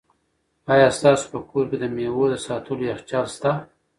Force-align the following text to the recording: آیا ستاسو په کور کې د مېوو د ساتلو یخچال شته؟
آیا 0.73 0.89
ستاسو 0.97 1.25
په 1.33 1.39
کور 1.49 1.65
کې 1.69 1.77
د 1.79 1.83
مېوو 1.95 2.25
د 2.29 2.35
ساتلو 2.45 2.83
یخچال 2.91 3.25
شته؟ 3.35 3.51